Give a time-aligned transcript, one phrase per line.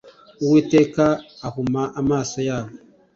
[0.43, 1.05] Uwiteka
[1.47, 2.73] ahuma amaso yabo